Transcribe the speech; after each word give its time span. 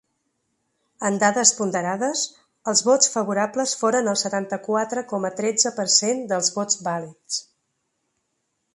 En 1.09 1.19
dades 1.23 1.51
ponderades, 1.57 2.23
els 2.73 2.81
vots 2.89 3.13
favorables 3.17 3.75
foren 3.83 4.11
del 4.11 4.19
setanta-quatre 4.25 5.07
coma 5.15 5.35
tretze 5.41 5.77
per 5.79 5.89
cent 6.01 6.27
dels 6.35 6.53
vots 6.61 6.85
vàlids. 6.91 7.43